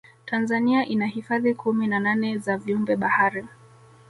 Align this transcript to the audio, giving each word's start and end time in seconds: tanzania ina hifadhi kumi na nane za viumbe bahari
tanzania 0.25 0.85
ina 0.85 1.05
hifadhi 1.07 1.53
kumi 1.55 1.87
na 1.87 1.99
nane 1.99 2.37
za 2.37 2.57
viumbe 2.57 2.95
bahari 2.95 3.45